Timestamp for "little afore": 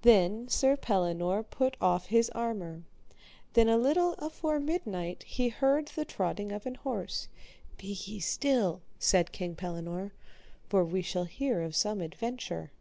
3.78-4.58